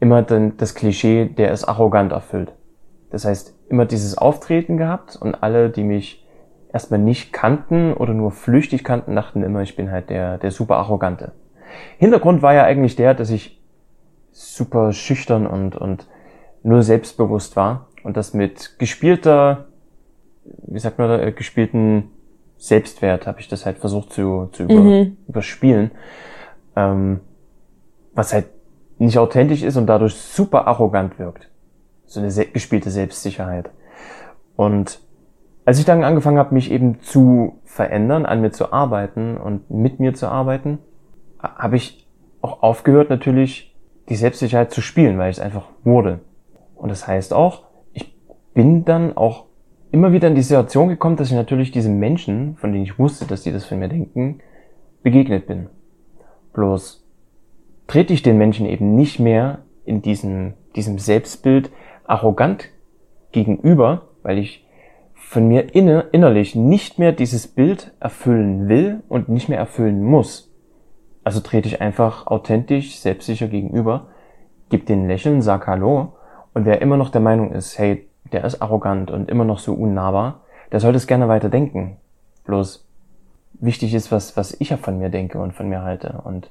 immer 0.01 0.21
dann 0.23 0.57
das 0.57 0.75
Klischee, 0.75 1.25
der 1.25 1.51
ist 1.51 1.63
arrogant 1.63 2.11
erfüllt. 2.11 2.51
Das 3.11 3.23
heißt, 3.23 3.55
immer 3.69 3.85
dieses 3.85 4.17
Auftreten 4.17 4.75
gehabt 4.75 5.15
und 5.15 5.35
alle, 5.43 5.69
die 5.69 5.83
mich 5.83 6.25
erstmal 6.73 6.99
nicht 6.99 7.31
kannten 7.31 7.93
oder 7.93 8.13
nur 8.13 8.31
flüchtig 8.31 8.83
kannten, 8.83 9.15
dachten 9.15 9.43
immer, 9.43 9.61
ich 9.61 9.75
bin 9.75 9.91
halt 9.91 10.09
der, 10.09 10.37
der 10.37 10.51
super 10.51 10.77
arrogante. 10.77 11.31
Hintergrund 11.97 12.41
war 12.41 12.53
ja 12.53 12.63
eigentlich 12.63 12.95
der, 12.95 13.13
dass 13.13 13.29
ich 13.29 13.61
super 14.31 14.91
schüchtern 14.91 15.45
und, 15.45 15.75
und 15.75 16.07
nur 16.63 16.83
selbstbewusst 16.83 17.55
war 17.55 17.87
und 18.03 18.17
das 18.17 18.33
mit 18.33 18.79
gespielter, 18.79 19.65
wie 20.43 20.79
sagt 20.79 20.97
man 20.97 21.09
da, 21.09 21.19
äh, 21.21 21.31
gespielten 21.31 22.09
Selbstwert 22.57 23.27
habe 23.27 23.39
ich 23.39 23.47
das 23.47 23.65
halt 23.65 23.77
versucht 23.77 24.13
zu, 24.13 24.49
zu 24.51 24.63
über, 24.63 24.73
Mhm. 24.75 25.17
überspielen. 25.27 25.91
Ähm, 26.75 27.19
was 28.13 28.33
halt 28.33 28.45
nicht 29.05 29.17
authentisch 29.17 29.63
ist 29.63 29.77
und 29.77 29.87
dadurch 29.87 30.15
super 30.15 30.67
arrogant 30.67 31.17
wirkt. 31.17 31.49
So 32.05 32.19
eine 32.19 32.29
gespielte 32.29 32.91
Selbstsicherheit. 32.91 33.71
Und 34.55 34.99
als 35.65 35.79
ich 35.79 35.85
dann 35.85 36.03
angefangen 36.03 36.37
habe, 36.37 36.53
mich 36.53 36.71
eben 36.71 37.01
zu 37.01 37.59
verändern, 37.63 38.25
an 38.25 38.41
mir 38.41 38.51
zu 38.51 38.71
arbeiten 38.73 39.37
und 39.37 39.71
mit 39.71 39.99
mir 39.99 40.13
zu 40.13 40.27
arbeiten, 40.27 40.79
habe 41.39 41.77
ich 41.77 42.07
auch 42.41 42.61
aufgehört, 42.61 43.09
natürlich 43.09 43.75
die 44.09 44.15
Selbstsicherheit 44.15 44.71
zu 44.71 44.81
spielen, 44.81 45.17
weil 45.17 45.31
ich 45.31 45.37
es 45.37 45.43
einfach 45.43 45.69
wurde. 45.83 46.19
Und 46.75 46.89
das 46.89 47.07
heißt 47.07 47.33
auch, 47.33 47.63
ich 47.93 48.15
bin 48.53 48.85
dann 48.85 49.15
auch 49.17 49.45
immer 49.91 50.11
wieder 50.11 50.27
in 50.27 50.35
die 50.35 50.41
Situation 50.41 50.89
gekommen, 50.89 51.15
dass 51.15 51.29
ich 51.29 51.35
natürlich 51.35 51.71
diesen 51.71 51.97
Menschen, 51.97 52.55
von 52.57 52.71
denen 52.71 52.83
ich 52.83 52.99
wusste, 52.99 53.25
dass 53.25 53.43
die 53.43 53.51
das 53.51 53.65
von 53.65 53.79
mir 53.79 53.89
denken, 53.89 54.41
begegnet 55.01 55.47
bin. 55.47 55.69
Bloß 56.53 57.00
trete 57.87 58.13
ich 58.13 58.23
den 58.23 58.37
Menschen 58.37 58.65
eben 58.65 58.95
nicht 58.95 59.19
mehr 59.19 59.59
in 59.85 60.01
diesem, 60.01 60.53
diesem 60.75 60.99
Selbstbild 60.99 61.71
arrogant 62.05 62.69
gegenüber, 63.31 64.07
weil 64.23 64.37
ich 64.37 64.65
von 65.15 65.47
mir 65.47 65.73
inne, 65.73 66.05
innerlich 66.11 66.55
nicht 66.55 66.99
mehr 66.99 67.11
dieses 67.11 67.47
Bild 67.47 67.93
erfüllen 67.99 68.67
will 68.67 69.01
und 69.07 69.29
nicht 69.29 69.49
mehr 69.49 69.59
erfüllen 69.59 70.03
muss. 70.03 70.51
Also 71.23 71.39
trete 71.39 71.67
ich 71.67 71.81
einfach 71.81 72.27
authentisch, 72.27 72.99
selbstsicher 72.99 73.47
gegenüber, 73.47 74.07
gib 74.69 74.85
den 74.87 75.07
Lächeln, 75.07 75.41
sag 75.41 75.67
Hallo 75.67 76.13
und 76.53 76.65
wer 76.65 76.81
immer 76.81 76.97
noch 76.97 77.09
der 77.09 77.21
Meinung 77.21 77.51
ist, 77.51 77.77
hey, 77.77 78.07
der 78.31 78.43
ist 78.43 78.61
arrogant 78.61 79.11
und 79.11 79.29
immer 79.29 79.45
noch 79.45 79.59
so 79.59 79.73
unnahbar, 79.73 80.41
der 80.71 80.79
sollte 80.79 80.97
es 80.97 81.07
gerne 81.07 81.27
weiter 81.27 81.49
denken. 81.49 81.97
Bloß 82.45 82.87
wichtig 83.53 83.93
ist, 83.93 84.11
was, 84.11 84.35
was 84.37 84.59
ich 84.59 84.69
ja 84.69 84.77
von 84.77 84.97
mir 84.97 85.09
denke 85.09 85.39
und 85.39 85.53
von 85.53 85.69
mir 85.69 85.81
halte. 85.81 86.21
Und 86.23 86.49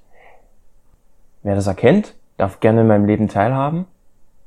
wer 1.42 1.54
das 1.54 1.66
erkennt, 1.66 2.14
darf 2.36 2.60
gerne 2.60 2.82
in 2.82 2.86
meinem 2.86 3.06
Leben 3.06 3.28
teilhaben. 3.28 3.86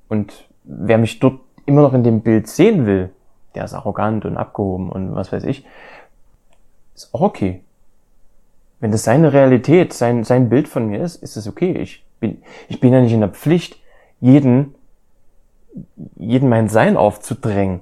Und 0.10 0.48
wer 0.64 0.98
mich 0.98 1.20
dort 1.20 1.40
immer 1.66 1.82
noch 1.82 1.94
in 1.94 2.04
dem 2.04 2.22
Bild 2.22 2.48
sehen 2.48 2.86
will, 2.86 3.10
der 3.56 3.66
ist 3.66 3.74
arrogant 3.74 4.26
und 4.26 4.38
abgehoben 4.38 4.90
und 4.90 5.16
was 5.16 5.32
weiß 5.32 5.44
ich, 5.44 5.66
ist 6.96 7.14
auch 7.14 7.22
okay. 7.22 7.62
Wenn 8.80 8.92
das 8.92 9.04
seine 9.04 9.32
Realität, 9.32 9.94
sein, 9.94 10.24
sein 10.24 10.50
Bild 10.50 10.68
von 10.68 10.88
mir 10.88 11.02
ist, 11.02 11.16
ist 11.24 11.38
es 11.38 11.48
okay. 11.48 11.78
Ich 11.78 12.04
bin, 12.20 12.42
ich 12.68 12.80
bin 12.80 12.92
ja 12.92 13.02
nicht 13.02 13.14
in 13.14 13.22
der 13.22 13.30
Pflicht, 13.30 13.80
jeden, 14.20 14.76
jeden 16.18 16.50
mein 16.50 16.68
Sein 16.68 16.98
aufzudrängen. 16.98 17.82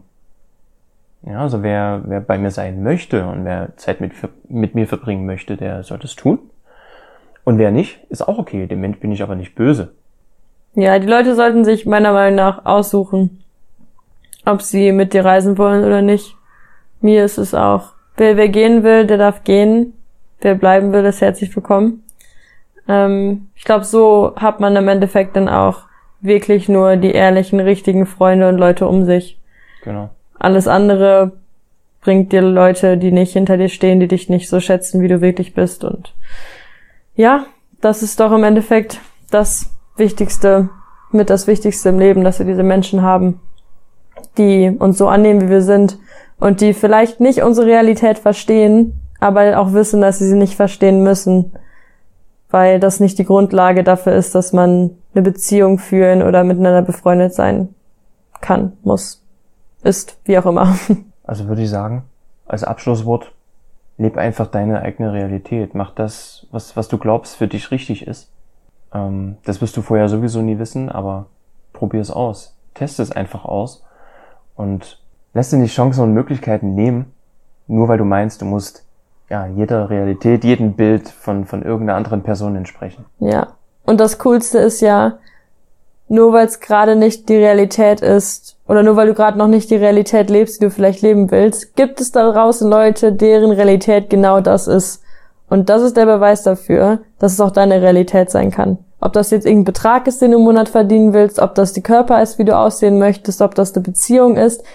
Ja, 1.23 1.41
also 1.41 1.63
wer, 1.63 2.01
wer 2.05 2.19
bei 2.19 2.37
mir 2.37 2.51
sein 2.51 2.83
möchte 2.83 3.27
und 3.27 3.45
wer 3.45 3.75
Zeit 3.77 4.01
mit, 4.01 4.13
mit 4.49 4.75
mir 4.75 4.87
verbringen 4.87 5.25
möchte, 5.25 5.57
der 5.57 5.83
soll 5.83 5.99
das 5.99 6.15
tun. 6.15 6.39
Und 7.43 7.57
wer 7.57 7.71
nicht, 7.71 7.99
ist 8.09 8.27
auch 8.27 8.37
okay. 8.37 8.67
Dem 8.67 8.81
Mensch 8.81 8.99
bin 8.99 9.11
ich 9.11 9.23
aber 9.23 9.35
nicht 9.35 9.55
böse. 9.55 9.93
Ja, 10.73 10.99
die 10.99 11.07
Leute 11.07 11.35
sollten 11.35 11.65
sich 11.65 11.85
meiner 11.85 12.13
Meinung 12.13 12.35
nach 12.35 12.65
aussuchen, 12.65 13.43
ob 14.45 14.61
sie 14.61 14.91
mit 14.91 15.13
dir 15.13 15.25
reisen 15.25 15.57
wollen 15.57 15.83
oder 15.83 16.01
nicht. 16.01 16.35
Mir 17.01 17.25
ist 17.25 17.37
es 17.37 17.53
auch. 17.53 17.93
Wer, 18.15 18.37
wer 18.37 18.49
gehen 18.49 18.83
will, 18.83 19.05
der 19.05 19.17
darf 19.17 19.43
gehen. 19.43 19.93
Wer 20.39 20.55
bleiben 20.55 20.93
will, 20.93 21.03
ist 21.05 21.21
herzlich 21.21 21.55
willkommen. 21.55 22.03
Ähm, 22.87 23.49
ich 23.55 23.63
glaube, 23.63 23.85
so 23.85 24.33
hat 24.35 24.59
man 24.59 24.75
im 24.75 24.87
Endeffekt 24.87 25.35
dann 25.35 25.49
auch 25.49 25.83
wirklich 26.21 26.69
nur 26.69 26.95
die 26.97 27.11
ehrlichen, 27.11 27.59
richtigen 27.59 28.05
Freunde 28.05 28.47
und 28.47 28.57
Leute 28.57 28.87
um 28.87 29.05
sich. 29.05 29.39
Genau. 29.83 30.09
Alles 30.37 30.67
andere 30.67 31.33
bringt 32.01 32.31
dir 32.31 32.41
Leute, 32.41 32.97
die 32.97 33.11
nicht 33.11 33.33
hinter 33.33 33.57
dir 33.57 33.69
stehen, 33.69 33.99
die 33.99 34.07
dich 34.07 34.29
nicht 34.29 34.49
so 34.49 34.59
schätzen, 34.59 35.01
wie 35.01 35.07
du 35.07 35.21
wirklich 35.21 35.53
bist. 35.53 35.83
Und 35.83 36.13
ja, 37.15 37.45
das 37.81 38.03
ist 38.03 38.19
doch 38.19 38.31
im 38.31 38.43
Endeffekt 38.43 38.99
das 39.29 39.69
Wichtigste, 39.97 40.69
mit 41.11 41.29
das 41.29 41.47
Wichtigste 41.47 41.89
im 41.89 41.99
Leben, 41.99 42.23
dass 42.23 42.39
wir 42.39 42.45
diese 42.45 42.63
Menschen 42.63 43.01
haben, 43.01 43.39
die 44.37 44.69
uns 44.77 44.97
so 44.97 45.07
annehmen, 45.07 45.41
wie 45.41 45.49
wir 45.49 45.61
sind 45.61 45.99
und 46.39 46.61
die 46.61 46.73
vielleicht 46.73 47.19
nicht 47.19 47.43
unsere 47.43 47.67
Realität 47.67 48.17
verstehen, 48.17 48.99
aber 49.19 49.59
auch 49.59 49.73
wissen, 49.73 50.01
dass 50.01 50.19
sie 50.19 50.27
sie 50.27 50.35
nicht 50.35 50.55
verstehen 50.55 51.03
müssen, 51.03 51.51
weil 52.49 52.79
das 52.79 52.99
nicht 52.99 53.17
die 53.19 53.25
Grundlage 53.25 53.83
dafür 53.83 54.13
ist, 54.13 54.35
dass 54.35 54.53
man 54.53 54.91
eine 55.13 55.21
Beziehung 55.21 55.77
führen 55.77 56.21
oder 56.23 56.43
miteinander 56.43 56.81
befreundet 56.81 57.33
sein 57.33 57.73
kann, 58.41 58.73
muss, 58.83 59.23
ist, 59.83 60.17
wie 60.25 60.37
auch 60.37 60.45
immer. 60.45 60.75
Also 61.23 61.47
würde 61.47 61.61
ich 61.61 61.69
sagen, 61.69 62.03
als 62.45 62.63
Abschlusswort, 62.63 63.31
leb 64.01 64.17
einfach 64.17 64.47
deine 64.47 64.81
eigene 64.81 65.13
Realität. 65.13 65.75
Mach 65.75 65.91
das, 65.91 66.47
was, 66.51 66.75
was 66.75 66.87
du 66.87 66.97
glaubst 66.97 67.35
für 67.35 67.47
dich 67.47 67.71
richtig 67.71 68.07
ist. 68.07 68.31
Ähm, 68.93 69.37
das 69.45 69.61
wirst 69.61 69.77
du 69.77 69.81
vorher 69.81 70.09
sowieso 70.09 70.41
nie 70.41 70.57
wissen, 70.59 70.89
aber 70.89 71.27
probier 71.71 72.01
es 72.01 72.11
aus. 72.11 72.57
Test 72.73 72.99
es 72.99 73.11
einfach 73.11 73.45
aus 73.45 73.83
und 74.55 74.99
lass 75.33 75.51
dir 75.51 75.61
die 75.61 75.67
Chancen 75.67 76.03
und 76.03 76.13
Möglichkeiten 76.13 76.73
nehmen, 76.73 77.13
nur 77.67 77.87
weil 77.87 77.97
du 77.97 78.05
meinst, 78.05 78.41
du 78.41 78.45
musst 78.45 78.85
ja 79.29 79.45
jeder 79.45 79.89
Realität, 79.89 80.43
jedem 80.43 80.73
Bild 80.73 81.07
von, 81.07 81.45
von 81.45 81.61
irgendeiner 81.61 81.97
anderen 81.97 82.23
Person 82.23 82.55
entsprechen. 82.55 83.05
Ja. 83.19 83.55
Und 83.85 83.99
das 83.99 84.19
Coolste 84.19 84.57
ist 84.59 84.81
ja, 84.81 85.19
nur 86.11 86.33
weil 86.33 86.45
es 86.45 86.59
gerade 86.59 86.97
nicht 86.97 87.29
die 87.29 87.37
Realität 87.37 88.01
ist 88.01 88.57
oder 88.67 88.83
nur 88.83 88.97
weil 88.97 89.07
du 89.07 89.13
gerade 89.13 89.37
noch 89.37 89.47
nicht 89.47 89.69
die 89.69 89.77
Realität 89.77 90.29
lebst, 90.29 90.59
die 90.59 90.65
du 90.65 90.69
vielleicht 90.69 91.01
leben 91.01 91.31
willst, 91.31 91.77
gibt 91.77 92.01
es 92.01 92.11
da 92.11 92.29
draußen 92.29 92.69
Leute, 92.69 93.13
deren 93.13 93.51
Realität 93.51 94.09
genau 94.09 94.41
das 94.41 94.67
ist. 94.67 95.01
Und 95.47 95.69
das 95.69 95.81
ist 95.81 95.95
der 95.95 96.05
Beweis 96.05 96.43
dafür, 96.43 96.99
dass 97.17 97.31
es 97.31 97.39
auch 97.39 97.51
deine 97.51 97.81
Realität 97.81 98.29
sein 98.29 98.51
kann. 98.51 98.77
Ob 98.99 99.13
das 99.13 99.31
jetzt 99.31 99.45
irgendein 99.45 99.73
Betrag 99.73 100.05
ist, 100.05 100.21
den 100.21 100.31
du 100.31 100.37
im 100.37 100.43
Monat 100.43 100.67
verdienen 100.67 101.13
willst, 101.13 101.39
ob 101.39 101.55
das 101.55 101.71
die 101.71 101.81
Körper 101.81 102.21
ist, 102.21 102.37
wie 102.37 102.45
du 102.45 102.57
aussehen 102.57 102.99
möchtest, 102.99 103.41
ob 103.41 103.55
das 103.55 103.73
eine 103.73 103.83
Beziehung 103.83 104.35
ist. 104.35 104.65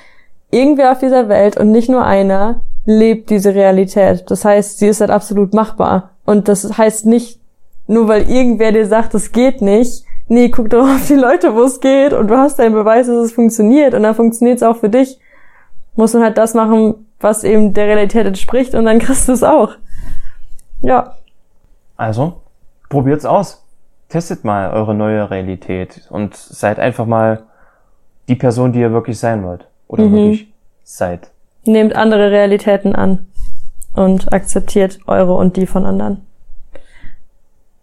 Irgendwer 0.51 0.93
auf 0.93 1.01
dieser 1.01 1.29
Welt 1.29 1.59
und 1.59 1.71
nicht 1.71 1.91
nur 1.91 2.03
einer 2.03 2.63
lebt 2.87 3.29
diese 3.29 3.55
Realität. 3.55 4.25
Das 4.31 4.47
heißt, 4.47 4.79
sie 4.79 4.89
ist 4.89 5.03
halt 5.03 5.11
absolut 5.11 5.53
machbar. 5.53 6.13
Und 6.25 6.49
das 6.49 6.79
heißt 6.79 7.05
nicht, 7.05 7.41
nur 7.87 8.09
weil 8.09 8.23
irgendwer 8.31 8.73
dir 8.73 8.87
sagt, 8.87 9.15
es 9.15 9.33
geht 9.33 9.61
nicht, 9.61 10.06
nee, 10.29 10.49
guck 10.49 10.71
doch 10.71 10.89
auf 10.89 11.07
die 11.07 11.15
Leute, 11.15 11.55
wo 11.55 11.63
es 11.63 11.81
geht 11.81 12.13
und 12.13 12.29
du 12.29 12.37
hast 12.37 12.59
deinen 12.59 12.75
Beweis, 12.75 13.07
dass 13.07 13.17
es 13.17 13.33
funktioniert 13.33 13.95
und 13.95 14.03
dann 14.03 14.15
funktioniert 14.15 14.57
es 14.57 14.63
auch 14.63 14.77
für 14.77 14.89
dich. 14.89 15.19
Muss 15.95 16.13
man 16.15 16.23
halt 16.23 16.37
das 16.39 16.55
machen, 16.55 17.07
was 17.21 17.43
eben 17.45 17.73
der 17.73 17.87
Realität 17.87 18.27
entspricht 18.27 18.75
und 18.75 18.85
dann 18.85 18.99
kriegst 18.99 19.29
du 19.29 19.33
es 19.33 19.43
auch. 19.43 19.73
Ja. 20.83 21.15
Also, 21.97 22.43
probiert's 22.91 23.25
aus. 23.25 23.63
Testet 24.09 24.45
mal 24.45 24.71
eure 24.71 24.95
neue 24.95 25.31
Realität 25.31 26.07
und 26.11 26.37
seid 26.37 26.79
einfach 26.79 27.07
mal 27.07 27.43
die 28.29 28.35
Person, 28.37 28.73
die 28.73 28.81
ihr 28.81 28.93
wirklich 28.93 29.19
sein 29.19 29.43
wollt. 29.43 29.67
Oder 29.89 30.05
Mhm. 30.05 30.13
wirklich 30.13 30.53
seid. 30.85 31.31
Nehmt 31.65 31.97
andere 31.97 32.31
Realitäten 32.31 32.95
an 32.95 33.27
und 33.95 34.33
akzeptiert 34.33 34.99
eure 35.07 35.35
und 35.35 35.57
die 35.57 35.67
von 35.67 35.85
anderen. 35.87 36.25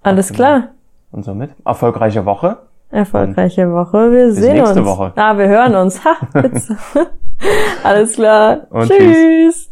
Alles 0.03 0.31
klar. 0.31 0.69
Und 1.13 1.23
somit 1.23 1.51
erfolgreiche 1.63 2.25
Woche. 2.25 2.57
Erfolgreiche 2.89 3.71
Woche. 3.71 4.11
Wir 4.11 4.33
sehen 4.33 4.57
nächste 4.57 4.79
uns. 4.79 4.87
Woche. 4.89 5.13
Ah, 5.15 5.37
wir 5.37 5.47
hören 5.47 5.75
uns. 5.75 6.03
Ha. 6.03 6.15
Alles 7.83 8.13
klar. 8.13 8.67
Und 8.71 8.89
tschüss. 8.89 9.69